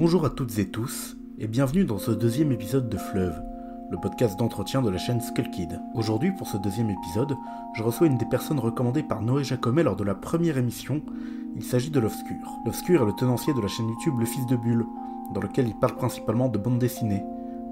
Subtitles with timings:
[0.00, 3.38] Bonjour à toutes et tous, et bienvenue dans ce deuxième épisode de Fleuve,
[3.90, 5.78] le podcast d'entretien de la chaîne Skull Kid.
[5.94, 7.36] Aujourd'hui, pour ce deuxième épisode,
[7.76, 11.02] je reçois une des personnes recommandées par Noé Jacomet lors de la première émission.
[11.54, 12.34] Il s'agit de l'Obscur.
[12.64, 14.86] L'Obscur est le tenancier de la chaîne YouTube Le Fils de Bulle,
[15.34, 17.22] dans lequel il parle principalement de bande dessinée,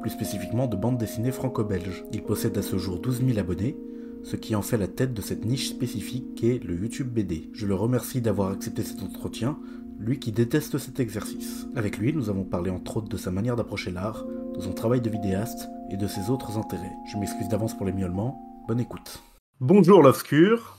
[0.03, 2.05] plus spécifiquement de bande dessinée franco-belge.
[2.13, 3.75] Il possède à ce jour 12 000 abonnés,
[4.23, 7.49] ce qui en fait la tête de cette niche spécifique qu'est le YouTube BD.
[7.55, 9.57] Je le remercie d'avoir accepté cet entretien,
[9.99, 11.67] lui qui déteste cet exercice.
[11.75, 14.25] Avec lui, nous avons parlé entre autres de sa manière d'approcher l'art,
[14.55, 16.93] de son travail de vidéaste et de ses autres intérêts.
[17.11, 18.65] Je m'excuse d'avance pour les miaulements.
[18.69, 19.23] Bonne écoute.
[19.61, 20.79] Bonjour l'Obscur.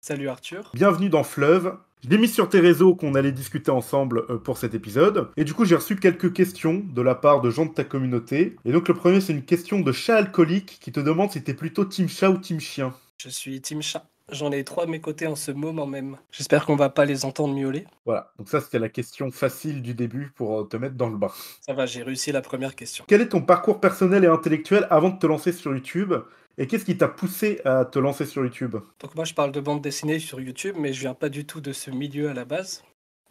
[0.00, 0.70] Salut Arthur.
[0.74, 1.76] Bienvenue dans Fleuve.
[2.02, 5.30] Je l'ai mis sur tes réseaux qu'on allait discuter ensemble euh, pour cet épisode.
[5.36, 8.56] Et du coup, j'ai reçu quelques questions de la part de gens de ta communauté.
[8.66, 11.54] Et donc, le premier, c'est une question de chat alcoolique qui te demande si t'es
[11.54, 12.94] plutôt team chat ou team chien.
[13.18, 14.04] Je suis Team Chat.
[14.30, 16.16] J'en ai trois à mes côtés en ce moment même.
[16.30, 17.86] J'espère qu'on va pas les entendre miauler.
[18.06, 21.16] Voilà, donc ça c'était la question facile du début pour euh, te mettre dans le
[21.16, 21.30] bain.
[21.60, 23.04] Ça va, j'ai réussi la première question.
[23.06, 26.14] Quel est ton parcours personnel et intellectuel avant de te lancer sur YouTube?
[26.56, 28.76] Et qu'est-ce qui t'a poussé à te lancer sur YouTube?
[29.00, 31.60] Donc moi je parle de bande dessinée sur YouTube, mais je viens pas du tout
[31.60, 32.82] de ce milieu à la base.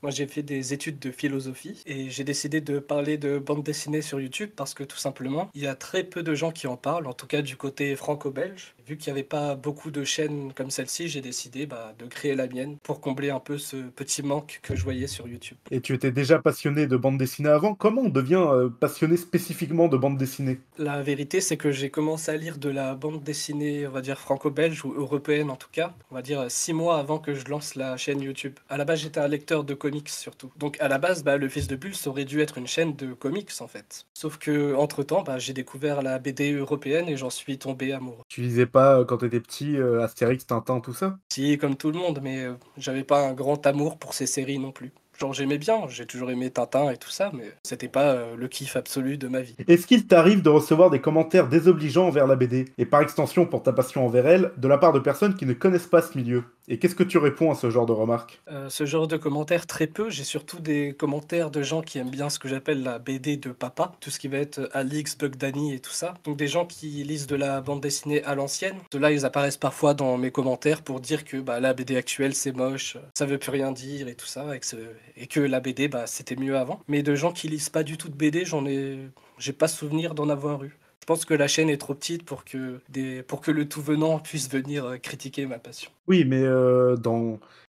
[0.04, 4.02] Moi j'ai fait des études de philosophie et j'ai décidé de parler de bande dessinée
[4.02, 6.76] sur YouTube parce que tout simplement il y a très peu de gens qui en
[6.76, 8.76] parlent, en tout cas du côté franco-belge.
[8.86, 12.36] Vu qu'il n'y avait pas beaucoup de chaînes comme celle-ci, j'ai décidé bah, de créer
[12.36, 15.58] la mienne pour combler un peu ce petit manque que je voyais sur YouTube.
[15.72, 19.88] Et tu étais déjà passionné de bande dessinée avant Comment on devient euh, passionné spécifiquement
[19.88, 20.60] de bande dessinée?
[20.78, 24.20] La vérité, c'est que j'ai commencé à lire de la bande dessinée, on va dire
[24.20, 27.46] franco-belge ou européenne en tout cas, on va dire euh, six mois avant que je
[27.46, 28.54] lance la chaîne YouTube.
[28.70, 30.52] À la base, j'étais un lecteur de comics surtout.
[30.58, 32.96] Donc à la base, bah, le Fils de Bulle ça aurait dû être une chaîne
[32.96, 34.06] de comics en fait.
[34.14, 38.24] Sauf que entre temps, bah, j'ai découvert la BD européenne et j'en suis tombé amoureux.
[38.28, 41.18] Tu lisais pas euh, quand t'étais petit euh, Astérix, Tintin, tout ça?
[41.30, 44.60] Si, comme tout le monde, mais euh, j'avais pas un grand amour pour ces séries
[44.60, 44.92] non plus.
[45.20, 48.48] Genre j'aimais bien, j'ai toujours aimé Tintin et tout ça, mais c'était pas euh, le
[48.48, 49.56] kiff absolu de ma vie.
[49.68, 53.62] Est-ce qu'il t'arrive de recevoir des commentaires désobligeants envers la BD Et par extension, pour
[53.64, 56.44] ta passion envers elle, de la part de personnes qui ne connaissent pas ce milieu?
[56.68, 58.42] Et qu'est-ce que tu réponds à ce genre de remarques?
[58.50, 60.10] Euh, ce genre de commentaires, très peu.
[60.10, 63.52] J'ai surtout des commentaires de gens qui aiment bien ce que j'appelle la BD de
[63.52, 66.14] papa, tout ce qui va être Alix, Bug Danny et tout ça.
[66.24, 68.78] Donc des gens qui lisent de la bande dessinée à l'ancienne.
[68.92, 72.34] De là, ils apparaissent parfois dans mes commentaires pour dire que bah, la BD actuelle
[72.34, 74.78] c'est moche, ça veut plus rien dire et tout ça, et que,
[75.18, 76.80] et que la BD bah, c'était mieux avant.
[76.88, 79.00] Mais de gens qui lisent pas du tout de BD, j'en ai,
[79.38, 80.78] j'ai pas souvenir d'en avoir eu.
[81.04, 82.80] Je pense que la chaîne est trop petite pour que,
[83.24, 85.92] pour que le tout venant puisse venir euh, critiquer ma passion.
[86.08, 86.96] Oui, mais euh,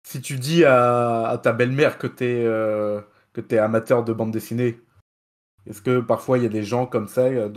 [0.02, 3.00] si tu dis à, ta belle-mère que t'es euh,
[3.32, 4.80] que t'es amateur de bande dessinée,
[5.64, 7.48] est-ce que parfois il y a des gens comme ça euh,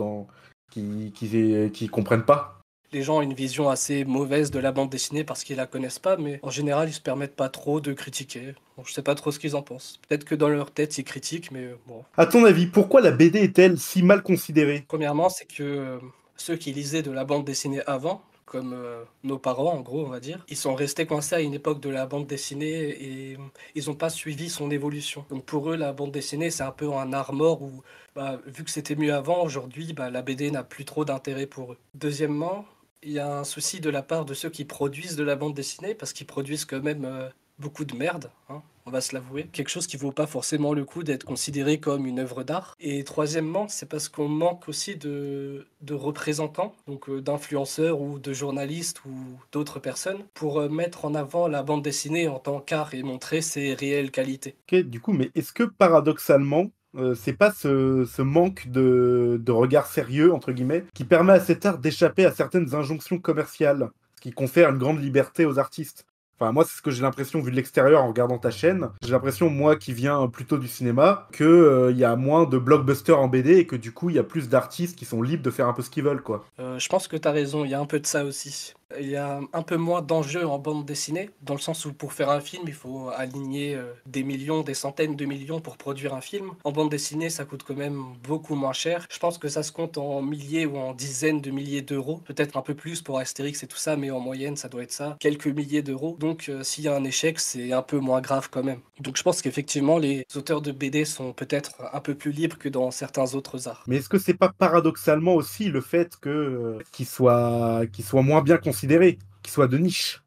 [0.70, 2.62] qui, qui, qui comprennent pas?
[2.92, 5.98] Les gens ont une vision assez mauvaise de la bande dessinée parce qu'ils la connaissent
[5.98, 8.54] pas, mais en général, ils se permettent pas trop de critiquer.
[8.76, 10.00] Bon, je sais pas trop ce qu'ils en pensent.
[10.08, 12.04] Peut-être que dans leur tête, ils critiquent, mais euh, bon.
[12.16, 14.84] À ton avis, pourquoi la BD est-elle si mal considérée?
[14.88, 15.98] Premièrement, c'est que euh,
[16.36, 18.22] ceux qui lisaient de la bande dessinée avant,
[18.54, 21.54] comme euh, nos parents, en gros, on va dire, ils sont restés coincés à une
[21.54, 23.38] époque de la bande dessinée et euh,
[23.74, 25.24] ils n'ont pas suivi son évolution.
[25.28, 27.82] Donc pour eux, la bande dessinée, c'est un peu un art mort où,
[28.14, 31.72] bah, vu que c'était mieux avant, aujourd'hui, bah, la BD n'a plus trop d'intérêt pour
[31.72, 31.78] eux.
[31.94, 32.64] Deuxièmement,
[33.04, 35.54] il y a un souci de la part de ceux qui produisent de la bande
[35.54, 37.28] dessinée parce qu'ils produisent quand même euh,
[37.58, 39.46] beaucoup de merde, hein, on va se l'avouer.
[39.52, 42.74] Quelque chose qui vaut pas forcément le coup d'être considéré comme une œuvre d'art.
[42.80, 49.04] Et troisièmement, c'est parce qu'on manque aussi de, représentants, donc euh, d'influenceurs ou de journalistes
[49.04, 49.14] ou
[49.52, 53.40] d'autres personnes, pour euh, mettre en avant la bande dessinée en tant qu'art et montrer
[53.40, 54.56] ses réelles qualités.
[54.70, 59.52] Ok, du coup, mais est-ce que paradoxalement, euh, c'est pas ce, ce manque de, de
[59.52, 64.20] regard sérieux, entre guillemets, qui permet à cet art d'échapper à certaines injonctions commerciales, ce
[64.22, 66.06] qui confère une grande liberté aux artistes
[66.40, 68.88] Enfin, moi, c'est ce que j'ai l'impression, vu de l'extérieur, en regardant ta chaîne.
[69.02, 73.18] J'ai l'impression, moi, qui viens plutôt du cinéma, qu'il euh, y a moins de blockbusters
[73.18, 75.50] en BD et que du coup, il y a plus d'artistes qui sont libres de
[75.50, 76.44] faire un peu ce qu'ils veulent, quoi.
[76.58, 78.74] Euh, je pense que tu as raison, il y a un peu de ça aussi.
[78.98, 82.12] Il y a un peu moins d'enjeux en bande dessinée, dans le sens où pour
[82.12, 86.14] faire un film, il faut aligner euh, des millions, des centaines de millions pour produire
[86.14, 86.52] un film.
[86.64, 89.06] En bande dessinée, ça coûte quand même beaucoup moins cher.
[89.10, 92.56] Je pense que ça se compte en milliers ou en dizaines de milliers d'euros, peut-être
[92.56, 95.16] un peu plus pour Astérix et tout ça, mais en moyenne, ça doit être ça,
[95.20, 96.16] quelques milliers d'euros.
[96.18, 98.80] Donc euh, s'il y a un échec, c'est un peu moins grave quand même.
[99.00, 102.68] Donc je pense qu'effectivement, les auteurs de BD sont peut-être un peu plus libres que
[102.68, 103.84] dans certains autres arts.
[103.86, 107.82] Mais est-ce que c'est pas paradoxalement aussi le fait que euh, qu'ils soient,
[108.12, 110.22] moins bien considérés, qu'ils soient de niche,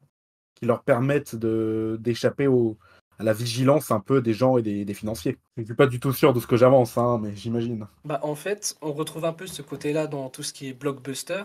[0.54, 2.46] qui leur permettent d'échapper
[3.18, 5.38] à la vigilance un peu des gens et des, financiers.
[5.56, 7.86] Je suis pas du tout sûr de ce que j'avance, hein, mais j'imagine.
[8.04, 11.44] Bah en fait, on retrouve un peu ce côté-là dans tout ce qui est blockbuster.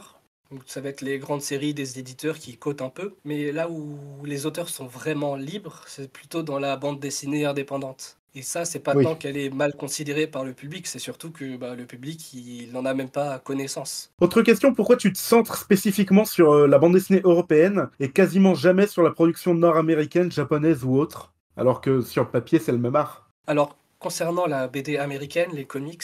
[0.51, 3.15] Donc ça va être les grandes séries des éditeurs qui cotent un peu.
[3.25, 8.19] Mais là où les auteurs sont vraiment libres, c'est plutôt dans la bande dessinée indépendante.
[8.35, 11.55] Et ça, c'est pas tant qu'elle est mal considérée par le public, c'est surtout que
[11.55, 14.11] bah, le public, il n'en a même pas connaissance.
[14.19, 18.55] Autre question, pourquoi tu te centres spécifiquement sur euh, la bande dessinée européenne et quasiment
[18.55, 22.79] jamais sur la production nord-américaine, japonaise ou autre Alors que sur le papier, c'est le
[22.79, 23.29] même art?
[23.45, 26.03] Alors, concernant la BD américaine, les comics,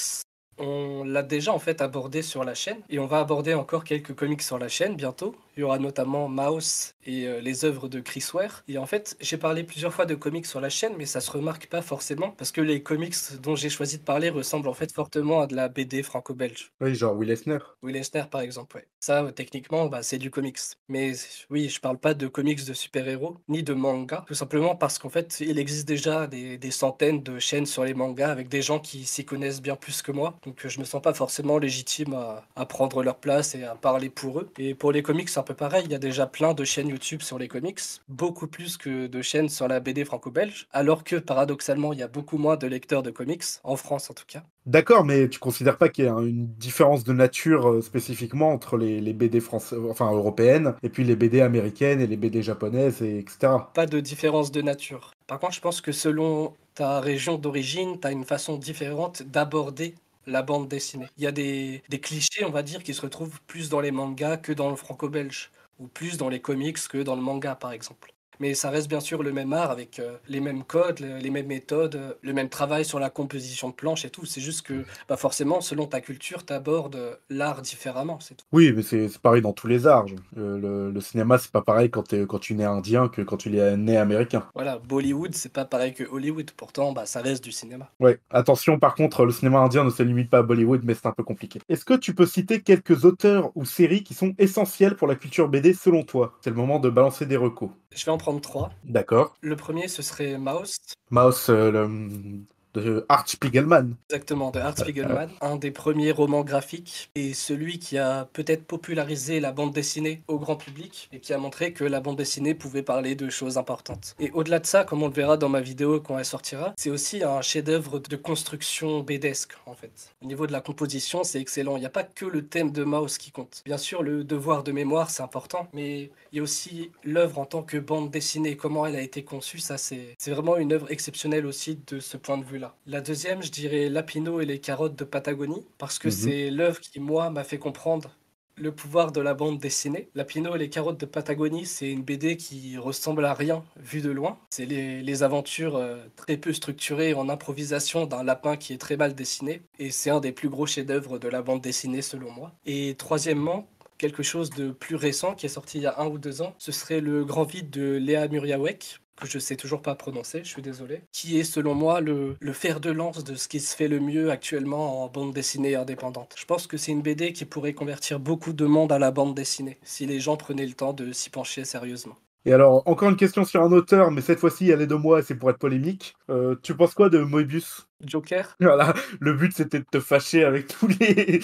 [0.59, 4.13] on l'a déjà en fait abordé sur la chaîne et on va aborder encore quelques
[4.13, 5.35] comics sur la chaîne bientôt.
[5.57, 8.63] Il y aura notamment Mouse et euh, les œuvres de Chris Ware.
[8.67, 11.31] Et en fait, j'ai parlé plusieurs fois de comics sur la chaîne, mais ça se
[11.31, 14.91] remarque pas forcément parce que les comics dont j'ai choisi de parler ressemblent en fait
[14.91, 16.71] fortement à de la BD franco-belge.
[16.81, 17.59] Oui, genre Will Eisner.
[17.81, 18.85] Will Eisner, par exemple, ouais.
[18.99, 20.59] Ça, techniquement, bah, c'est du comics.
[20.89, 21.13] Mais
[21.49, 25.09] oui, je parle pas de comics de super-héros ni de manga, tout simplement parce qu'en
[25.09, 29.05] fait, il existe déjà des, centaines de chaînes sur les mangas avec des gens qui
[29.05, 30.37] s'y connaissent bien plus que moi.
[30.43, 34.09] Donc, je me sens pas forcément légitime à, à prendre leur place et à parler
[34.09, 34.51] pour eux.
[34.57, 35.83] Et pour les comics, c'est un peu pareil.
[35.85, 39.21] Il y a déjà plein de chaînes YouTube sur les comics, beaucoup plus que de
[39.21, 43.03] chaînes sur la BD franco-belge, alors que paradoxalement, il y a beaucoup moins de lecteurs
[43.03, 44.43] de comics, en France en tout cas.
[44.69, 48.77] D'accord, mais tu considères pas qu'il y a une différence de nature euh, spécifiquement entre
[48.77, 49.41] les, BD
[49.89, 53.53] enfin européennes, et puis les BD américaines et les BD japonaises, et etc.
[53.73, 55.15] Pas de différence de nature.
[55.25, 59.95] Par contre, je pense que selon ta région d'origine, tu as une façon différente d'aborder
[60.27, 61.07] la bande dessinée.
[61.17, 64.37] Il y a des, clichés, on va dire, qui se retrouvent plus dans les mangas
[64.37, 65.49] que dans le franco-belge
[65.79, 68.99] ou plus dans les comics que dans le manga par exemple mais ça reste bien
[68.99, 72.49] sûr le même art avec euh, les mêmes codes, les mêmes méthodes, euh, le même
[72.49, 74.25] travail sur la composition de planche et tout.
[74.25, 78.19] C'est juste que bah forcément, selon ta culture, tu abordes euh, l'art différemment.
[78.19, 78.45] C'est tout.
[78.51, 80.05] Oui, mais c'est pareil dans tous les arts.
[80.35, 83.55] Le, le, cinéma, c'est pas pareil quand, es, quand tu nais indien que quand tu
[83.57, 84.45] es né américain.
[84.53, 86.51] Voilà, Bollywood, c'est pas pareil que Hollywood.
[86.51, 87.89] Pourtant, bah, ça reste du cinéma.
[87.99, 91.07] Ouais, attention, par contre, le cinéma indien ne se limite pas à Bollywood, mais c'est
[91.07, 91.59] un peu compliqué.
[91.69, 95.49] Est-ce que tu peux citer quelques auteurs ou séries qui sont essentiels pour la culture
[95.49, 96.37] BD selon toi?
[96.41, 97.69] C'est le moment de balancer des recos.
[97.95, 98.71] Je vais en prendre trois.
[98.83, 99.35] D'accord.
[99.41, 100.77] Le premier, ce serait Mouse.
[101.09, 103.95] Mouse, euh, le de Art Spiegelman.
[104.09, 109.39] Exactement, de Art Spiegelman, un des premiers romans graphiques et celui qui a peut-être popularisé
[109.39, 112.83] la bande dessinée au grand public et qui a montré que la bande dessinée pouvait
[112.83, 114.15] parler de choses importantes.
[114.19, 116.89] Et au-delà de ça, comme on le verra dans ma vidéo quand elle sortira, c'est
[116.89, 120.13] aussi un chef-d'œuvre de construction bédesque en fait.
[120.21, 121.77] Au niveau de la composition, c'est excellent.
[121.77, 123.61] Il n'y a pas que le thème de Mouse qui compte.
[123.65, 127.45] Bien sûr, le devoir de mémoire, c'est important, mais il y a aussi l'œuvre en
[127.45, 131.45] tant que bande dessinée, comment elle a été conçue, ça c'est vraiment une œuvre exceptionnelle
[131.45, 135.03] aussi de ce point de vue la deuxième, je dirais Lapino et les carottes de
[135.03, 136.13] Patagonie, parce que mhm.
[136.13, 138.15] c'est l'œuvre qui, moi, m'a fait comprendre
[138.59, 140.09] le pouvoir de la bande dessinée.
[140.15, 144.11] Lapino et les carottes de Patagonie, c'est une BD qui ressemble à rien vu de
[144.11, 144.37] loin.
[144.49, 149.15] C'est les, aventures euh, très peu structurées en improvisation d'un lapin qui est très mal
[149.15, 149.61] dessiné.
[149.79, 152.53] Et c'est un des plus gros chefs-d'œuvre de la bande dessinée selon moi.
[152.65, 153.67] Et troisièmement,
[153.97, 156.55] quelque chose de plus récent qui est sorti il y a un ou deux ans,
[156.57, 160.49] ce serait Le Grand Vide de Léa Muriawek, que je sais toujours pas prononcer, je
[160.49, 163.75] suis désolé, qui est selon moi le, le, fer de lance de ce qui se
[163.75, 166.35] fait le mieux actuellement en bande dessinée indépendante.
[166.37, 169.35] Je pense que c'est une BD qui pourrait convertir beaucoup de monde à la bande
[169.35, 172.15] dessinée, si les gens prenaient le temps de s'y pencher sérieusement.
[172.45, 175.21] Et alors, encore une question sur un auteur, mais cette fois-ci, elle est de moi,
[175.21, 176.15] c'est pour être polémique.
[176.29, 177.87] Euh, tu penses quoi de Moebius?
[178.05, 178.55] Joker?
[178.61, 181.41] Voilà, le but c'était de te fâcher avec tous les,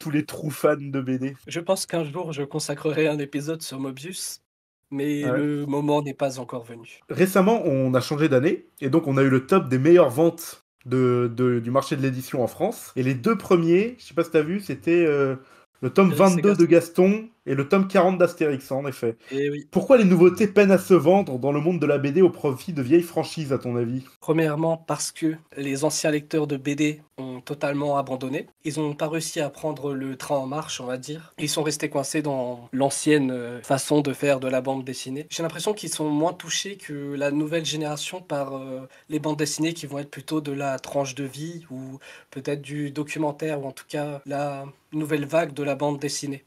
[0.00, 1.36] tous les trous fans de BD.
[1.46, 4.40] Je pense qu'un jour, je consacrerai un épisode sur Moebius
[4.90, 7.00] mais le moment n'est pas encore venu.
[7.08, 10.64] Récemment, on a changé d'année, et donc on a eu le top des meilleures ventes
[10.86, 12.92] de, du marché de l'édition en France.
[12.96, 15.36] Et les deux premiers, je sais pas si tu as vu, c'était euh,
[15.80, 19.16] le tome 22 de Gaston et le tome 40 d'Astérix, en effet.
[19.30, 19.66] Et eh oui.
[19.70, 22.72] Pourquoi les nouveautés peinent à se vendre dans le monde de la BD au profit
[22.72, 24.04] de vieilles franchises, à ton avis?
[24.20, 28.46] Premièrement, parce que les anciens lecteurs de BD ont totalement abandonné.
[28.64, 31.32] Ils n'ont pas réussi à prendre le train en marche, on va dire.
[31.38, 35.26] Ils sont restés coincés dans l'ancienne euh, façon de faire de la bande dessinée.
[35.30, 39.74] J'ai l'impression qu'ils sont moins touchés que la nouvelle génération par euh, les bandes dessinées
[39.74, 41.98] qui vont être plutôt de la tranche de vie ou
[42.30, 46.44] peut-être du documentaire ou en tout cas la nouvelle vague de la bande dessinée.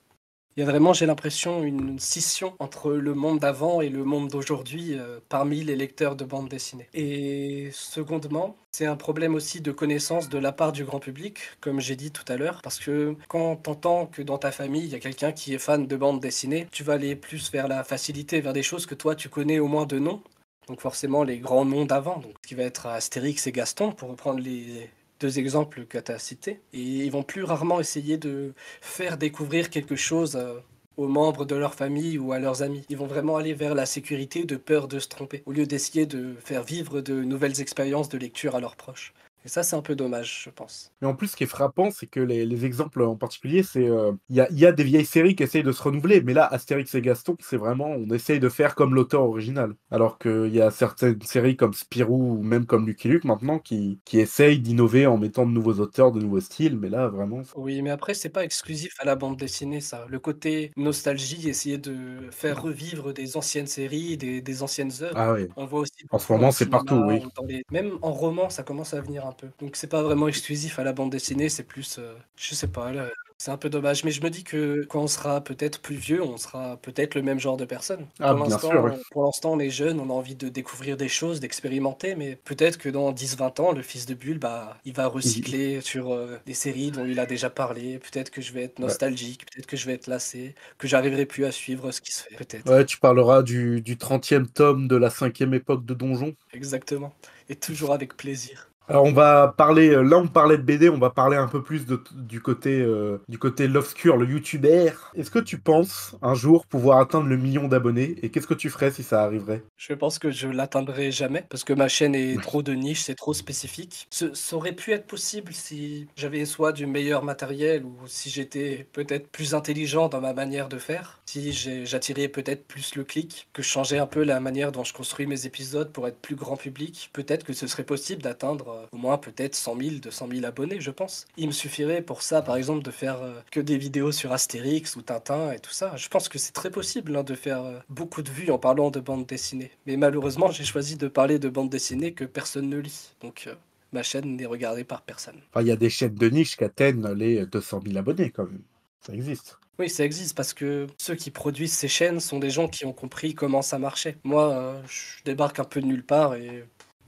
[0.55, 4.27] Il y a vraiment, j'ai l'impression, une scission entre le monde d'avant et le monde
[4.27, 6.87] d'aujourd'hui euh, parmi les lecteurs de bande dessinée.
[6.93, 11.79] Et secondement, c'est un problème aussi de connaissance de la part du grand public, comme
[11.79, 14.95] j'ai dit tout à l'heure, parce que quand t'entends que dans ta famille, il y
[14.95, 18.39] a quelqu'un qui est fan de bande dessinée, tu vas aller plus vers la facilité,
[18.39, 20.21] vers des choses que toi tu connais au moins de nom.
[20.67, 24.39] Donc forcément les grands noms d'avant, donc qui va être Astérix et Gaston, pour reprendre
[24.39, 26.61] les, deux exemples que tu as cités.
[26.73, 30.59] Et ils vont plus rarement essayer de faire découvrir quelque chose euh,
[30.97, 32.85] aux membres de leur famille ou à leurs amis.
[32.89, 36.05] Ils vont vraiment aller vers la sécurité de peur de se tromper, au lieu d'essayer
[36.05, 39.13] de faire vivre de nouvelles expériences de lecture à leurs proches.
[39.45, 40.91] Et ça, c'est un peu dommage, je pense.
[41.01, 43.87] Mais en plus, ce qui est frappant, c'est que les, les exemples en particulier, c'est
[43.89, 46.33] euh, il y, a, y, a, des vieilles séries qui essayent de se renouveler, mais
[46.33, 49.73] là, Astérix et Gaston, c'est vraiment on essaye de faire comme l'auteur original.
[49.91, 53.99] Alors qu'il y a certaines séries comme Spirou ou même comme Lucky Luke maintenant qui,
[54.05, 57.41] qui essayent d'innover en mettant de nouveaux auteurs, de nouveaux styles, mais là, vraiment.
[57.55, 60.05] Oui, mais après, c'est pas exclusif à la bande dessinée, ça.
[60.09, 65.17] Le côté nostalgie, essayer de faire revivre des anciennes séries, des, des anciennes œuvres.
[65.17, 65.47] Ah oui.
[65.55, 66.05] On voit aussi.
[66.11, 67.21] En ce moment, c'est partout, oui.
[67.47, 67.63] Les...
[67.71, 69.47] Même en roman, ça commence à venir un peu.
[69.59, 72.91] Donc c'est pas vraiment exclusif à la bande dessinée, c'est plus, euh, je sais pas,
[72.91, 73.09] là,
[73.43, 76.23] c'est un peu dommage, mais je me dis que quand on sera peut-être plus vieux,
[76.23, 78.07] on sera peut-être le même genre de personne.
[78.21, 78.71] Ah, pour l'instant,
[79.11, 82.77] pour l'instant, on est jeune, on a envie de découvrir des choses, d'expérimenter, mais peut-être
[82.77, 86.53] que dans 10-20 ans, le fils de Bulle, bah, il va recycler sur euh, des
[86.53, 87.99] séries dont il a déjà parlé.
[87.99, 91.43] Peut-être que je vais être nostalgique, peut-être que je vais être lassé, que j'arriverai plus
[91.43, 92.35] à suivre ce qui se fait.
[92.35, 92.71] Peut-être.
[92.71, 96.33] Ouais, tu parleras du, du 30e tome de la cinquième époque de Donjon.
[96.53, 97.13] Exactement,
[97.49, 98.69] et toujours avec plaisir.
[98.89, 101.63] Alors on va parler, euh, là on parlait de BD, on va parler un peu
[101.63, 105.09] plus de, du côté euh, du côté l'obscur, le youtubeur.
[105.15, 108.15] Est-ce que tu penses un jour pouvoir atteindre le million d'abonnés?
[108.21, 109.63] Et qu'est-ce que tu ferais si ça arriverait?
[109.77, 113.15] Je pense que je l'atteindrai jamais parce que ma chaîne est trop de niche, c'est
[113.15, 114.07] trop spécifique.
[114.11, 119.29] ça aurait pu être possible si j'avais soit du meilleur matériel ou si j'étais peut-être
[119.29, 121.53] plus intelligent dans ma manière de faire, si
[121.85, 125.25] j'attirais peut-être plus le clic, que je changeais un peu la manière dont je construis
[125.25, 129.17] mes épisodes pour être plus grand public, peut-être que ce serait possible d'atteindre au moins
[129.17, 131.25] peut-être 100 000, 200 000 abonnés, je pense.
[131.37, 134.95] Il me suffirait pour ça, par exemple, de faire euh, que des vidéos sur Astérix
[134.95, 135.95] ou Tintin et tout ça.
[135.95, 138.91] Je pense que c'est très possible hein, de faire euh, beaucoup de vues en parlant
[138.91, 139.71] de bande dessinée.
[139.85, 143.11] Mais malheureusement, j'ai choisi de parler de bande dessinée que personne ne lit.
[143.21, 143.49] Donc
[143.91, 145.39] ma chaîne n'est regardée par personne.
[145.59, 148.63] Il y a des chaînes de niche qui atteignent les 200 000 abonnés quand même.
[149.01, 149.57] Ça existe.
[149.79, 152.93] Oui, ça existe parce que ceux qui produisent ces chaînes sont des gens qui ont
[152.93, 154.17] compris comment ça marchait.
[154.23, 156.63] Moi, je débarque un peu de nulle part et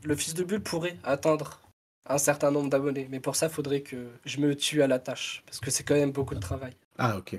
[0.05, 1.59] le fils de Bulle pourrait atteindre
[2.07, 3.07] un certain nombre d'abonnés.
[3.09, 5.83] Mais pour ça, il faudrait que je me tue à la tâche, parce que c'est
[5.83, 6.74] quand même beaucoup de travail.
[6.97, 7.38] Ah, ok.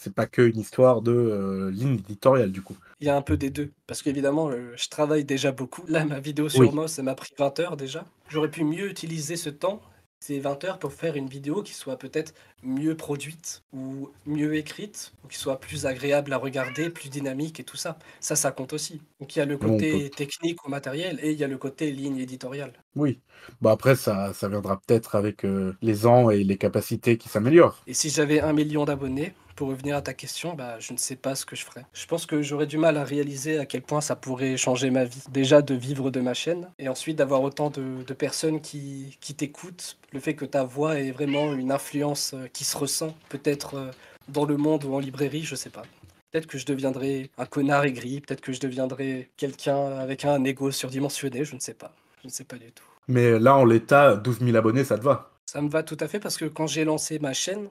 [0.00, 2.76] C'est pas que une histoire de euh, ligne éditoriale, du coup.
[3.00, 3.72] Il y a un peu des deux.
[3.88, 5.84] Parce qu'évidemment, euh, je travaille déjà beaucoup.
[5.88, 6.88] Là, ma vidéo sur oui.
[6.88, 8.04] ça m'a pris 20 heures déjà.
[8.28, 9.82] J'aurais pu mieux utiliser ce temps
[10.20, 15.12] c'est 20 heures pour faire une vidéo qui soit peut-être mieux produite ou mieux écrite,
[15.24, 17.98] ou qui soit plus agréable à regarder, plus dynamique et tout ça.
[18.20, 19.00] Ça, ça compte aussi.
[19.20, 21.92] Donc il y a le côté technique ou matériel et il y a le côté
[21.92, 22.72] ligne éditoriale.
[22.96, 23.20] Oui.
[23.60, 27.82] Bon après, ça, ça viendra peut-être avec euh, les ans et les capacités qui s'améliorent.
[27.86, 31.16] Et si j'avais un million d'abonnés, pour revenir à ta question, bah, je ne sais
[31.16, 31.84] pas ce que je ferais.
[31.92, 35.04] Je pense que j'aurais du mal à réaliser à quel point ça pourrait changer ma
[35.04, 35.24] vie.
[35.32, 39.34] Déjà de vivre de ma chaîne, et ensuite d'avoir autant de, de, personnes qui, qui
[39.34, 39.98] t'écoutent.
[40.12, 43.90] Le fait que ta voix ait vraiment une influence euh, qui se ressent, peut-être euh,
[44.28, 45.82] dans le monde ou en librairie, je sais pas.
[46.30, 50.70] Peut-être que je deviendrai un connard aigri, peut-être que je deviendrai quelqu'un avec un ego
[50.70, 51.92] surdimensionné, je ne sais pas.
[52.22, 52.84] Je ne sais pas du tout.
[53.08, 55.32] Mais là, en l'état, 12 000 abonnés, ça te va?
[55.46, 57.70] Ça me va tout à fait parce que quand j'ai lancé ma chaîne,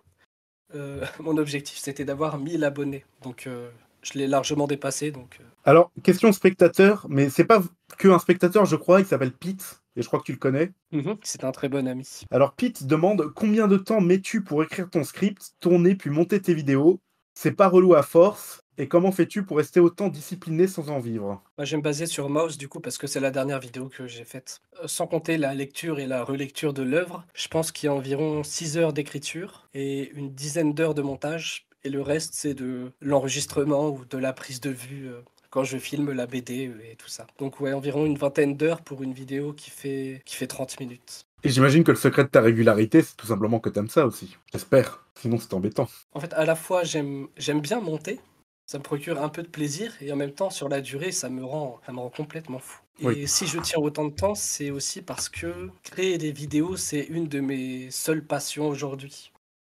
[0.75, 3.05] euh, mon objectif, c'était d'avoir 1000 abonnés.
[3.23, 3.69] Donc, euh,
[4.01, 5.11] je l'ai largement dépassé.
[5.11, 5.43] Donc, euh...
[5.65, 7.61] Alors, question spectateur, mais c'est pas
[7.97, 10.71] que un spectateur, je crois, il s'appelle Pete, et je crois que tu le connais.
[10.91, 12.07] Mmh c'est un très bon ami.
[12.31, 16.53] Alors, Pete demande combien de temps mets-tu pour écrire ton script, tourner puis monter tes
[16.53, 16.99] vidéos?
[17.33, 21.41] C'est pas relou à force et comment fais-tu pour rester autant discipliné sans en vivre?
[21.57, 23.89] Moi, Je vais me baser sur Mouse du coup parce que c'est la dernière vidéo
[23.89, 24.61] que j'ai faite.
[24.81, 27.93] Euh, sans compter la lecture et la relecture de l'œuvre, je pense qu'il y a
[27.93, 31.67] environ 6 heures d'écriture et une dizaine d'heures de montage.
[31.83, 35.77] Et le reste, c'est de l'enregistrement ou de la prise de vue euh, quand je
[35.77, 37.25] filme la BD et tout ça.
[37.39, 41.25] Donc ouais, environ une vingtaine d'heures pour une vidéo qui fait, qui fait 30 minutes.
[41.43, 44.35] Et j'imagine que le secret de ta régularité, c'est tout simplement que t'aimes ça aussi.
[44.51, 45.03] J'espère.
[45.15, 45.87] Sinon, c'est embêtant.
[46.13, 47.27] En fait, à la fois, j'aime
[47.61, 48.19] bien monter,
[48.67, 51.29] ça me procure un peu de plaisir et en même temps sur la durée ça
[51.29, 52.81] me rend ça me rend complètement fou.
[52.99, 53.27] Et Oui.
[53.27, 57.27] si je tiens autant de temps, c'est aussi parce que créer des vidéos, c'est une
[57.27, 59.31] de mes seules passions aujourd'hui.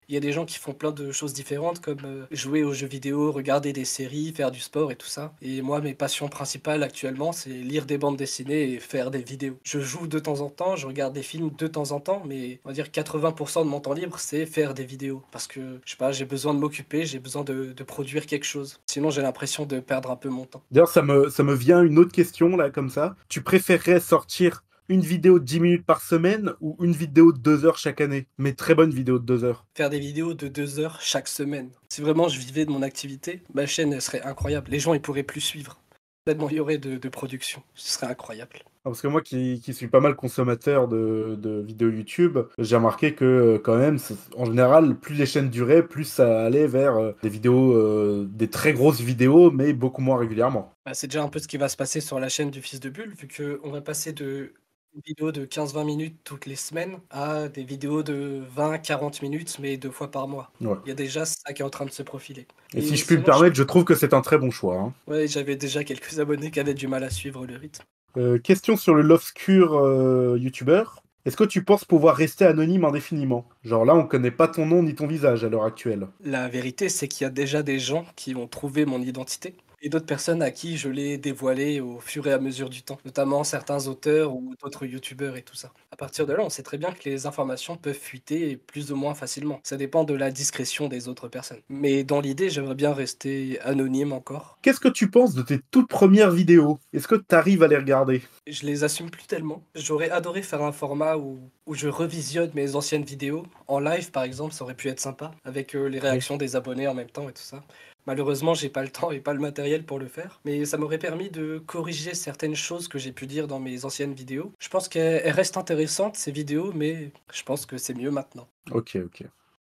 [0.09, 2.71] Il y a des gens qui font plein de choses différentes comme euh, jouer aux
[2.71, 5.33] jeux vidéo, regarder des séries, faire du sport et tout ça.
[5.41, 9.57] Et moi, mes passions principales actuellement, c'est lire des bandes dessinées et faire des vidéos.
[9.63, 12.61] Je joue de temps en temps, je regarde des films de temps en temps, mais
[12.63, 15.23] on va dire 80% de mon temps libre, c'est faire des vidéos.
[15.31, 18.79] Parce que, je sais pas, j'ai besoin de m'occuper, j'ai besoin de, produire quelque chose.
[18.85, 20.61] Sinon, j'ai l'impression de perdre un peu mon temps.
[20.71, 23.15] D'ailleurs, ça me, ça me vient une autre question, là, comme ça.
[23.27, 27.65] Tu préférerais sortir une vidéo de 10 minutes par semaine ou une vidéo de 2
[27.65, 28.27] heures chaque année?
[28.37, 29.65] Mais très bonne vidéo de 2 heures.
[29.75, 31.69] Faire des vidéos de 2 heures chaque semaine.
[31.89, 34.71] Si vraiment je vivais de mon activité, ma chaîne elle serait incroyable.
[34.71, 35.79] Les gens ils pourraient plus suivre.
[36.25, 37.63] Tellement il y aurait de, de production.
[37.73, 38.59] Ce serait incroyable.
[38.87, 42.75] Ah, Parce que moi qui, qui suis pas mal consommateur de, de vidéos YouTube, j'ai
[42.77, 43.97] remarqué que euh, quand même,
[44.37, 48.49] en général, plus les chaînes duraient, plus ça allait vers euh, des vidéos, euh, des
[48.49, 50.71] très grosses vidéos, mais beaucoup moins régulièrement.
[50.85, 52.79] Bah, c'est déjà un peu ce qui va se passer sur la chaîne du Fils
[52.79, 54.53] de Bulle, vu qu'on va passer de
[54.97, 59.77] une vidéo de 15-20 minutes toutes les semaines à des vidéos de 20-40 minutes, mais
[59.77, 60.51] deux fois par mois.
[60.59, 60.75] Ouais.
[60.85, 62.47] Il y a déjà ça qui est en train de se profiler.
[62.73, 64.75] Et, Et si je puis me permettre, je trouve que c'est un très bon choix.
[64.77, 64.93] hein.
[65.07, 67.83] Ouais, j'avais déjà quelques abonnés qui avaient du mal à suivre le rythme.
[68.17, 71.03] Euh, question sur le l'obscur euh, youtubeur.
[71.25, 73.47] Est-ce que tu penses pouvoir rester anonyme indéfiniment?
[73.63, 76.07] Genre là, on connaît pas ton nom ni ton visage à l'heure actuelle.
[76.23, 79.89] La vérité, c'est qu'il y a déjà des gens qui ont trouvé mon identité et
[79.89, 83.43] d'autres personnes à qui je l'ai dévoilée au fur et à mesure du temps, notamment
[83.43, 85.71] certains auteurs ou d'autres youtubeurs et tout ça.
[85.91, 88.95] À partir de là, on sait très bien que les informations peuvent fuiter plus ou
[88.95, 89.59] moins facilement.
[89.63, 91.61] Ça dépend de la discrétion des autres personnes.
[91.69, 94.57] Mais dans l'idée, j'aimerais bien rester anonyme encore.
[94.61, 96.79] Qu'est-ce que tu penses de tes toutes premières vidéos?
[96.93, 98.21] Est-ce que tu arrives à les regarder?
[98.47, 99.63] Je les assume plus tellement.
[99.75, 103.43] J'aurais adoré faire un format où, où je revisionne mes anciennes vidéos.
[103.67, 106.87] En live, par exemple, ça aurait pu être sympa, avec euh, les réactions des abonnés
[106.87, 107.63] en même temps et tout ça.
[108.07, 110.97] Malheureusement, j'ai pas le temps et pas le matériel pour le faire, mais ça m'aurait
[110.97, 114.51] permis de corriger certaines choses que j'ai pu dire dans mes anciennes vidéos.
[114.59, 118.47] Je pense qu'elles elles restent intéressantes, ces vidéos, mais je pense que c'est mieux maintenant.
[118.71, 119.23] Ok, ok.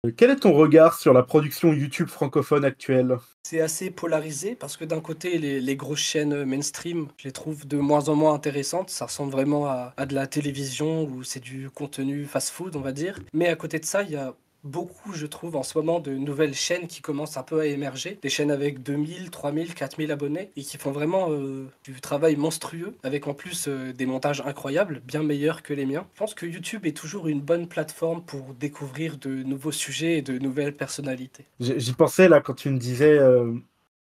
[0.05, 3.17] Euh, Quel est ton regard sur la production YouTube francophone actuelle?
[3.43, 7.65] C'est assez polarisé parce que d'un côté, les, les grosses chaînes mainstream, je les trouve
[7.65, 8.89] de moins en moins intéressantes.
[8.89, 12.91] Ça ressemble vraiment à, à de la télévision ou c'est du contenu fast-food, on va
[12.91, 13.17] dire.
[13.33, 14.35] Mais à côté de ça, il y a
[14.67, 18.19] beaucoup, je trouve, en ce moment, de nouvelles chaînes qui commencent un peu à émerger.
[18.21, 22.95] Des chaînes avec 2000, 3000, 4000 abonnés et qui font vraiment euh, du travail monstrueux,
[23.03, 26.05] avec en plus euh, des montages incroyables, bien meilleurs que les miens.
[26.13, 30.21] Je pense que YouTube est toujours une bonne plateforme pour découvrir de nouveaux sujets et
[30.21, 31.45] de nouvelles personnalités.
[31.59, 33.53] J'y pensais là quand tu me disais, euh,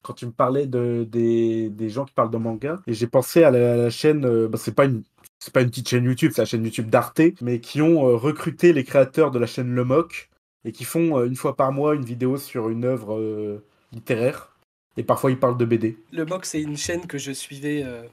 [0.02, 3.44] quand tu me parlais de, des, des gens qui parlent de manga, et j'ai pensé
[3.44, 5.04] à la, chaîne, euh, bah, c'est pas une.
[5.40, 8.72] C'est pas une petite chaîne YouTube, c'est la chaîne YouTube d'Arte, mais qui ont recruté
[8.72, 10.30] les créateurs de la chaîne Le Moc
[10.66, 14.50] et qui font euh, une fois par mois une vidéo sur une œuvre euh, littéraire.
[14.98, 15.98] Et parfois ils parlent de BD.
[16.12, 18.04] Le Mock, c'est une chaîne que je suivais euh,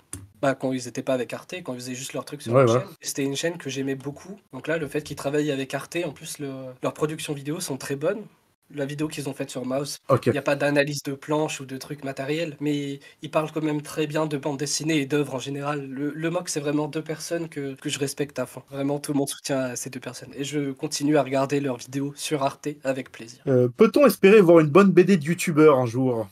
[0.41, 2.65] bah, quand ils n'étaient pas avec Arte, quand ils faisaient juste leur truc sur Ouais,
[2.65, 2.89] la chaîne.
[3.03, 4.41] C'était une chaîne que j'aimais beaucoup.
[4.55, 7.77] Donc là, le fait qu'ils travaillent avec Arte, en plus, le- leurs productions vidéo sont
[7.77, 8.23] très bonnes.
[8.73, 11.67] La vidéo qu'ils ont faite sur Mouse, il n'y a pas d'analyse de planches ou
[11.67, 15.35] de trucs matériels, mais ils parlent quand même très bien de bande dessinée et d'œuvres
[15.35, 15.87] en général.
[15.89, 18.63] Le, le Mock, c'est vraiment deux personnes que, que je respecte à fond.
[18.71, 20.33] Vraiment, tout le monde soutient ces deux personnes.
[20.37, 23.43] Et je continue à regarder leurs vidéos sur Arte avec plaisir.
[23.49, 26.29] Euh, Peut-on espérer voir une bonne BD de youtubeur un jour?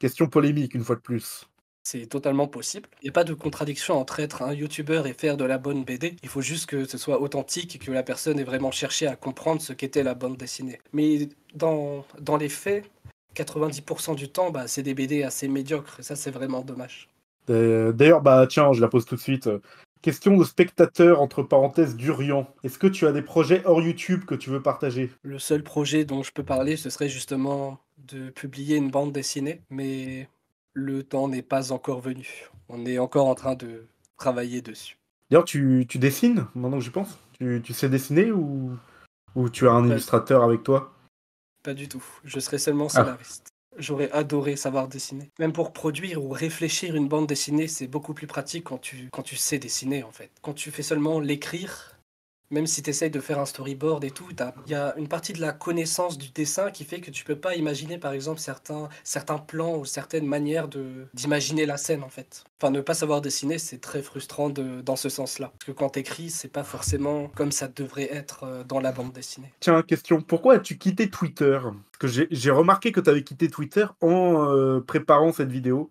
[0.00, 1.48] Question polémique une fois de plus.
[1.84, 2.88] C'est totalement possible.
[3.02, 5.84] Il n'y a pas de contradiction entre être un youtubeur et faire de la bonne
[5.84, 6.16] BD.
[6.22, 9.16] Il faut juste que ce soit authentique et que la personne ait vraiment cherché à
[9.16, 10.80] comprendre ce qu'était la bande dessinée.
[10.92, 12.88] Mais dans, dans les faits,
[13.34, 15.96] 90% du temps, bah, c'est des BD assez médiocres.
[15.98, 17.08] Et ça, c'est vraiment dommage.
[17.50, 19.48] Euh, D'ailleurs, bah tiens, je la pose tout de suite.
[20.02, 22.48] Question de spectateur, entre parenthèses, Durian.
[22.64, 25.10] Est-ce que tu as des projets hors YouTube que tu veux partager?
[25.22, 29.62] Le seul projet dont je peux parler, ce serait justement de publier une bande dessinée.
[29.70, 30.28] Mais
[30.72, 32.48] le temps n'est pas encore venu.
[32.68, 34.96] On est encore en train de travailler dessus.
[35.30, 38.76] D'ailleurs, tu, tu dessines, maintenant que j'y pense tu, tu sais dessiner ou,
[39.34, 40.92] ou tu as un illustrateur avec toi?
[41.62, 42.04] Pas du tout.
[42.24, 43.04] Je serais seulement Ah.
[43.04, 43.48] scénariste.
[43.78, 45.30] J'aurais adoré savoir dessiner.
[45.38, 49.22] Même pour produire ou réfléchir une bande dessinée, c'est beaucoup plus pratique quand tu, quand
[49.22, 50.30] tu sais dessiner en fait.
[50.42, 51.91] Quand tu fais seulement l'écrire,
[52.52, 54.28] même si tu essayes de faire un storyboard et tout,
[54.66, 57.34] il y a une partie de la connaissance du dessin qui fait que tu peux
[57.34, 58.88] pas imaginer par exemple certains,
[59.48, 60.68] plans ou certaines manières
[61.14, 62.44] d'imaginer la scène en fait.
[62.60, 65.50] Enfin, ne pas savoir dessiner, c'est très frustrant dans ce sens-là.
[65.58, 69.12] Parce que quand t'écris, c'est pas forcément comme ça devrait être euh, dans la bande
[69.12, 69.50] dessinée.
[69.60, 70.20] Tiens, question.
[70.20, 71.58] Pourquoi as-tu quitté Twitter?
[71.62, 75.90] Parce que j'ai- j'ai remarqué que tu avais quitté Twitter en euh, préparant cette vidéo,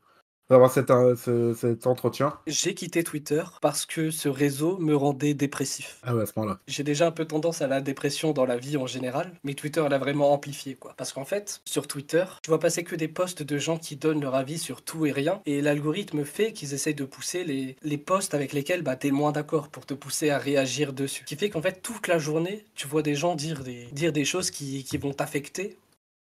[0.54, 2.34] avoir cet, euh, ce- cet entretien.
[2.48, 6.00] J'ai quitté Twitter parce que ce réseau me rendait dépressif.
[6.04, 6.60] Ah ouais, à ce moment-là.
[6.68, 9.86] J'ai déjà un peu tendance à la dépression dans la vie en général, mais Twitter
[9.90, 10.94] l'a vraiment amplifié quoi.
[10.98, 14.22] Parce qu'en fait, sur Twitter, je vois passer que des posts de gens qui donnent
[14.22, 17.98] leur avis sur tout et rien, et l'algorithme fait qu'ils essayent de pousser les, les
[17.98, 21.22] posts avec lesquels bah, t'es moins d'accord pour te pousser à réagir dessus.
[21.22, 24.12] Ce qui fait qu'en fait, toute la journée, tu vois des gens dire des, dire
[24.14, 25.78] des choses qui, qui vont t'affecter.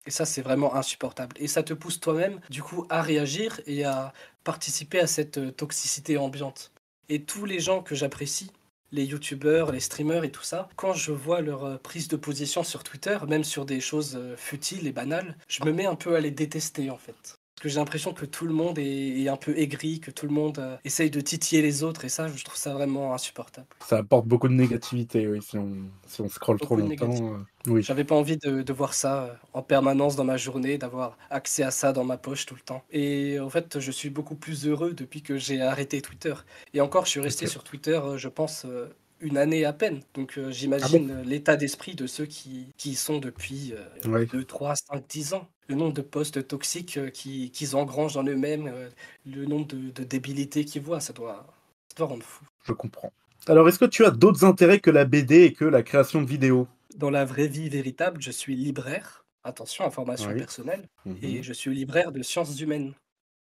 [0.08, 1.36] Et ça, c'est vraiment insupportable.
[1.38, 5.50] Et ça te pousse toi-même, du coup, à réagir et à participer à cette euh,
[5.50, 6.72] toxicité ambiante.
[7.10, 8.50] Et tous les gens que j'apprécie,
[8.90, 12.64] les youtubeurs, les streamers et tout ça, quand je vois leur euh, prise de position
[12.64, 16.16] sur Twitter, même sur des choses euh, futiles et banales, je me mets un peu
[16.16, 17.37] à les détester en fait.
[17.58, 20.26] Parce que j'ai l'impression que tout le monde est, est un peu aigri, que tout
[20.26, 23.66] le monde euh, essaye de titiller les autres, et ça, je trouve ça vraiment insupportable.
[23.84, 25.74] Ça apporte beaucoup de négativité, oui, si on,
[26.06, 27.34] si on scrolle trop longtemps.
[27.34, 27.82] euh, oui.
[27.82, 31.64] J'avais pas envie de, de voir ça euh, en permanence dans ma journée, d'avoir accès
[31.64, 32.84] à ça dans ma poche tout le temps.
[32.92, 36.34] Et en fait, je suis beaucoup plus heureux depuis que j'ai arrêté Twitter.
[36.74, 38.86] Et encore, je suis resté sur Twitter, euh, je pense, euh,
[39.20, 40.02] une année à peine.
[40.14, 44.26] Donc euh, j'imagine l'état d'esprit de ceux qui, qui y sont depuis euh, Ouais.
[44.26, 45.48] 2, 3, 5, 10 ans.
[45.68, 48.88] Le nombre de postes toxiques euh, qui- qu'ils engrangent en eux-mêmes, euh,
[49.26, 51.46] le nombre de, de débilités qu'ils voient, ça doit,
[51.88, 52.44] ça doit rendre fou.
[52.64, 53.12] Je comprends.
[53.46, 56.26] Alors, est-ce que tu as d'autres intérêts que la BD et que la création de
[56.26, 56.66] vidéos?
[56.96, 59.24] Dans la vraie vie véritable, je suis libraire.
[59.44, 60.38] Attention, information Oui.
[60.38, 60.88] personnelle.
[61.04, 61.18] Mhm.
[61.22, 62.94] Et je suis libraire de sciences humaines.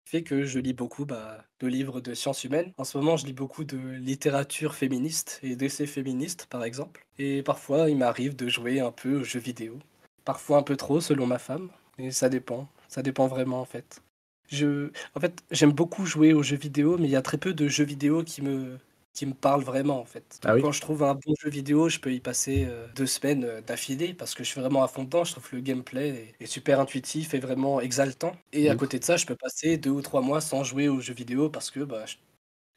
[0.04, 2.72] Fait que je lis beaucoup bah, de livres de sciences humaines.
[2.76, 7.04] En ce moment, je lis beaucoup de littérature féministe et d'essais féministes, par exemple.
[7.18, 9.78] Et parfois, il m'arrive de jouer un peu aux jeux vidéo.
[10.24, 11.70] Parfois un peu trop, selon ma femme.
[11.98, 12.68] Et ça dépend.
[12.88, 14.02] Ça dépend vraiment, en fait.
[14.48, 14.90] Je...
[15.14, 17.68] En fait, j'aime beaucoup jouer aux jeux vidéo, mais il y a très peu de
[17.68, 18.78] jeux vidéo qui me,
[19.12, 20.40] qui me parlent vraiment, en fait.
[20.44, 23.06] Ah oui Quand je trouve un bon jeu vidéo, je peux y passer euh, deux
[23.06, 25.24] semaines euh, d'affilée parce que je suis vraiment à fond dedans.
[25.24, 26.08] Je trouve que le gameplay
[26.40, 28.32] est, est super intuitif et vraiment exaltant.
[28.52, 28.76] Et à Mhm.
[28.76, 31.50] côté de ça, je peux passer deux ou trois mois sans jouer aux jeux vidéo
[31.50, 32.16] parce que bah, je,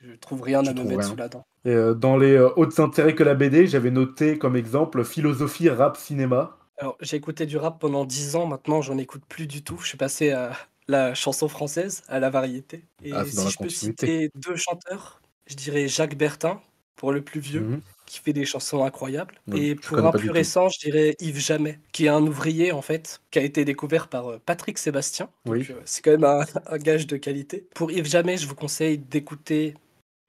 [0.09, 1.07] je trouve rien à me mettre rien.
[1.07, 1.45] sous la dent.
[1.65, 5.69] Et, euh, Dans les euh, autres intérêts que la BD, j'avais noté comme exemple philosophie,
[5.69, 6.58] rap, cinéma.
[6.79, 9.77] Alors, j'ai écouté du rap pendant 10 ans, maintenant j'en écoute plus du tout.
[9.79, 10.53] Je suis passé à
[10.87, 12.85] la chanson française, à la variété.
[13.03, 14.07] Et Ah, c'est dans si la je peux continuité.
[14.07, 16.61] citer deux chanteurs, je dirais Jacques Bertin,
[16.95, 17.81] pour le plus vieux, Mhm.
[18.05, 19.35] qui fait des chansons incroyables.
[19.53, 20.33] Et je pour connais un pas plus du tout.
[20.35, 24.07] récent, je dirais Yves Jamais, qui est un ouvrier en fait, qui a été découvert
[24.07, 25.29] par euh, Patrick Sébastien.
[25.45, 25.67] Donc Oui.
[25.69, 27.67] euh, c'est quand même un, un gage de qualité.
[27.75, 29.75] Pour Yves Jamais, je vous conseille d'écouter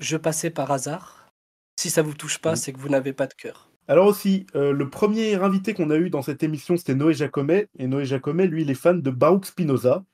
[0.00, 1.32] Je passais par hasard.
[1.80, 2.56] Si ça vous touche pas, Mhm.
[2.56, 3.69] c'est que vous n'avez pas de cœur.
[3.90, 7.66] Alors aussi, euh, le premier invité qu'on a eu dans cette émission, c'était Noé Jacomet.
[7.76, 10.04] Et Noé Jacomet, lui, il est fan de Baruch Spinoza.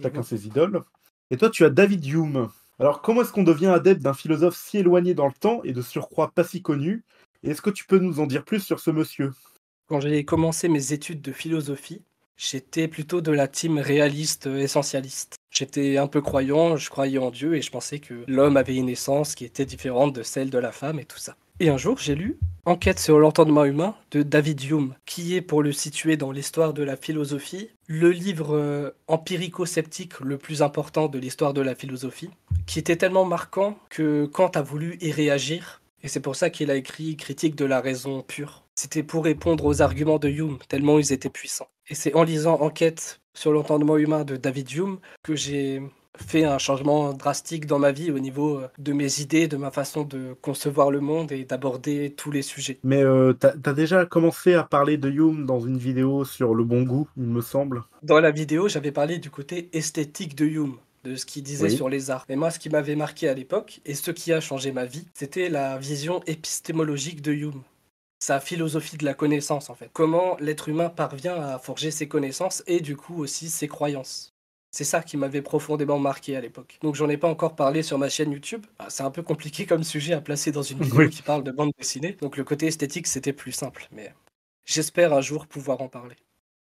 [0.00, 0.84] Chacun ses idoles.
[1.32, 2.50] Et toi, tu as David Hume.
[2.78, 5.82] Alors, comment est-ce qu'on devient adepte d'un philosophe si éloigné dans le temps et de
[5.82, 7.02] surcroît pas si connu?
[7.42, 9.32] Et est-ce que tu peux nous en dire plus sur ce monsieur?
[9.88, 12.02] Quand j'ai commencé mes études de philosophie,
[12.36, 15.34] j'étais plutôt de la team réaliste euh, essentialiste.
[15.50, 18.88] J'étais un peu croyant, je croyais en Dieu et je pensais que l'homme avait une
[18.88, 21.34] essence qui était différente de celle de la femme et tout ça.
[21.62, 25.62] Et un jour, j'ai lu Enquête sur l'entendement humain de David Hume, qui est, pour
[25.62, 31.18] le situer dans l'histoire de la philosophie, le livre euh, empirico-sceptique le plus important de
[31.18, 32.30] l'histoire de la philosophie,
[32.66, 36.70] qui était tellement marquant que Kant a voulu y réagir, et c'est pour ça qu'il
[36.70, 38.64] a écrit Critique de la raison pure.
[38.74, 41.68] C'était pour répondre aux arguments de Hume, tellement ils étaient puissants.
[41.88, 45.82] Et c'est en lisant Enquête sur l'entendement humain de David Hume que j'ai
[46.18, 49.70] fait un changement drastique dans ma vie au niveau euh, de mes idées, de ma
[49.70, 52.78] façon de concevoir le monde et d'aborder tous les sujets.
[52.82, 56.64] Mais euh, t'as as déjà commencé à parler de Hume dans une vidéo sur le
[56.64, 57.82] bon goût, il me semble.
[58.02, 61.76] Dans la vidéo, j'avais parlé du côté esthétique de Hume, de ce qu'il disait Oui.
[61.76, 62.24] sur les arts.
[62.28, 65.06] Et moi, ce qui m'avait marqué à l'époque, et ce qui a changé ma vie,
[65.14, 67.62] c'était la vision épistémologique de Hume.
[68.22, 69.88] Sa philosophie de la connaissance, en fait.
[69.94, 74.29] Comment l'être humain parvient à forger ses connaissances et du coup aussi ses croyances.
[74.72, 76.78] C'est ça qui m'avait profondément marqué à l'époque.
[76.82, 78.64] Donc j'en ai pas encore parlé sur ma chaîne YouTube.
[78.78, 81.10] Ah, C'est un peu compliqué comme sujet à placer dans une vidéo Oui.
[81.10, 82.16] qui parle de bande dessinée.
[82.20, 83.88] Donc le côté esthétique, c'était plus simple.
[83.92, 84.14] Mais
[84.64, 86.14] j'espère un jour pouvoir en parler.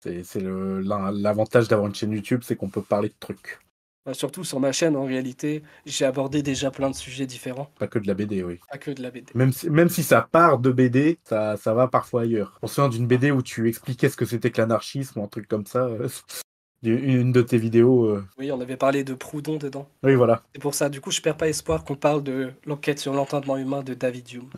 [0.02, 3.60] C'est l'avantage d'avoir une chaîne YouTube, c'est qu'on peut parler de trucs.
[4.04, 7.86] Bah, surtout sur ma chaîne, en réalité, j'ai abordé déjà plein de sujets différents, Pas
[7.86, 8.58] que de la BD, oui.
[8.68, 9.26] pas que de la BD.
[9.36, 12.58] Même si, même si ça part de BD, ça, ça va parfois ailleurs.
[12.62, 15.28] On se souvient d'une BD où tu expliquais ce que c'était que l'anarchisme ou un
[15.28, 15.84] truc comme ça.
[15.84, 16.08] euh,
[16.82, 18.06] Une de tes vidéos.
[18.06, 19.88] euh, Oui, on avait parlé de Proudhon dedans.
[20.02, 20.42] Oui, voilà.
[20.54, 23.56] C'est pour ça, du coup, je perds pas espoir qu'on parle de l'enquête sur l'entendement
[23.56, 24.50] humain de David Hume.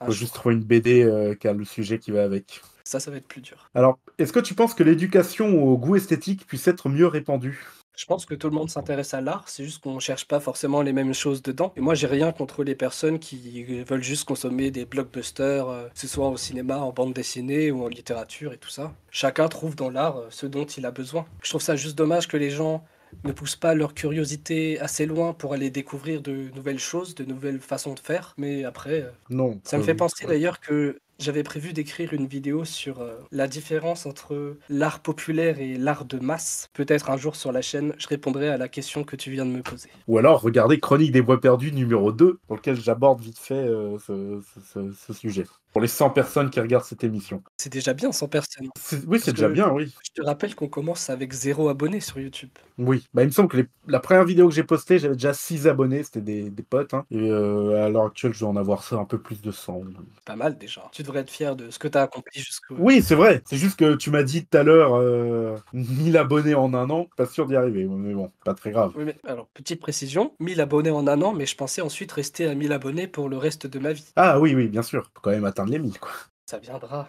[0.00, 0.20] Un Faut jour.
[0.20, 2.60] juste trouver une BD euh, qui a le sujet qui va avec.
[2.84, 3.68] Ça, ça va être plus dur.
[3.74, 7.64] Alors, est-ce que tu penses que l'éducation au goût esthétique puisse être mieux répandue?
[8.00, 10.80] Je pense que tout le monde s'intéresse à l'art, c'est juste qu'on cherche pas forcément
[10.80, 11.74] les mêmes choses dedans.
[11.76, 15.98] Et moi, j'ai rien contre les personnes qui veulent juste consommer des blockbusters, euh, que
[15.98, 18.94] ce soit au cinéma, en bande dessinée ou en littérature et tout ça.
[19.10, 21.26] Chacun trouve dans l'art euh, ce dont il a besoin.
[21.42, 22.82] Je trouve ça juste dommage que les gens
[23.24, 27.60] ne poussent pas leur curiosité assez loin pour aller découvrir de nouvelles choses, de nouvelles
[27.60, 28.32] façons de faire.
[28.38, 29.60] Mais après, euh, Non.
[29.64, 34.06] ça me fait penser d'ailleurs que j'avais prévu d'écrire une vidéo sur euh, la différence
[34.06, 36.68] entre l'art populaire et l'art de masse.
[36.72, 39.50] Peut-être un jour sur la chaîne, je répondrai à la question que tu viens de
[39.50, 39.90] me poser.
[40.08, 43.98] Ou alors, regardez Chronique des Bois Perdus numéro 2, pour lequel j'aborde vite fait euh,
[43.98, 45.44] ce, ce- ce- ce sujet.
[45.72, 47.44] Pour les 100 personnes qui regardent cette émission.
[47.56, 48.68] C'est déjà bien 100 personnes.
[49.06, 49.94] Oui, c'est déjà bien, oui.
[50.02, 52.48] Je te rappelle qu'on commence avec zéro abonné sur YouTube.
[52.76, 55.32] Oui, bah, il me semble que les- la première vidéo que j'ai postée, j'avais déjà
[55.32, 56.92] 6 abonnés, c'était des, des potes.
[56.92, 57.04] hein.
[57.12, 59.82] Et euh, à l'heure actuelle, je dois en avoir ça un peu plus de 100.
[60.24, 60.88] Pas mal déjà.
[60.92, 62.74] Tu devrais être fier de ce que tu as accompli jusqu'au.
[62.78, 63.42] Oui, c'est vrai.
[63.46, 67.08] C'est juste que tu m'as dit tout à l'heure euh, 1000 abonnés en un an.
[67.16, 68.92] Pas sûr d'y arriver, mais bon, pas très grave.
[68.96, 72.46] Oui, mais alors, petite précision, 1000 abonnés en un an, mais je pensais ensuite rester
[72.46, 74.12] à 1000 abonnés pour le reste de ma vie.
[74.16, 75.10] Ah oui, oui, bien sûr.
[75.14, 76.12] Faut quand même atteindre les 1000, quoi.
[76.46, 77.08] Ça viendra.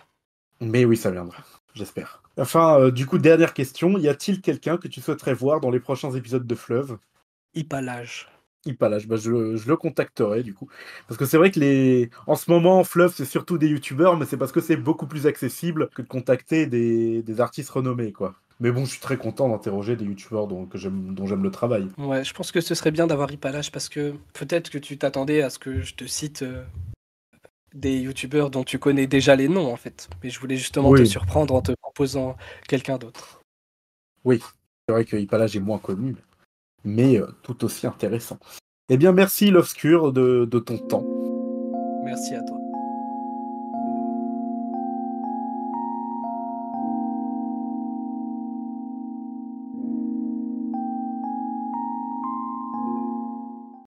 [0.59, 1.43] Mais oui, ça viendra.
[1.73, 2.21] J'espère.
[2.37, 3.97] Enfin, euh, du coup, dernière question.
[3.97, 6.97] Y a-t-il quelqu'un que tu souhaiterais voir dans les prochains épisodes de Fleuve?
[8.65, 9.05] Hypalage.
[9.05, 10.67] Ipalage, bah, je, je le contacterai du coup.
[11.07, 12.09] Parce que c'est vrai que les.
[12.27, 15.27] En ce moment, Fleuve, c'est surtout des youtubeurs, mais c'est parce que c'est beaucoup plus
[15.27, 18.35] accessible que de contacter des, des artistes renommés, quoi.
[18.59, 21.87] Mais bon, je suis très content d'interroger des youtubeurs dont, j'aime- dont j'aime le travail.
[21.97, 25.41] Ouais, je pense que ce serait bien d'avoir Hypalage parce que peut-être que tu t'attendais
[25.41, 26.63] à ce que je te cite euh,
[27.73, 30.09] des youtubeurs dont tu connais déjà les noms en fait.
[30.23, 32.35] Mais je voulais justement te surprendre en te proposant
[32.67, 33.41] quelqu'un d'autre.
[34.23, 34.41] Oui,
[34.87, 36.15] c'est vrai que Ipalage est moins connu,
[36.83, 38.37] mais euh, tout aussi intéressant.
[38.89, 41.05] Eh bien, merci l'Obscur de, de ton temps.
[42.03, 42.60] Merci à toi.